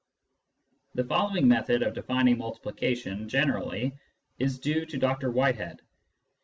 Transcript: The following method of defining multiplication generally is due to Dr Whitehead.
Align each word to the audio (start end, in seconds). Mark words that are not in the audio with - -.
The 0.95 1.03
following 1.03 1.47
method 1.47 1.83
of 1.83 1.93
defining 1.93 2.39
multiplication 2.39 3.29
generally 3.29 3.93
is 4.39 4.57
due 4.57 4.83
to 4.87 4.97
Dr 4.97 5.29
Whitehead. 5.29 5.83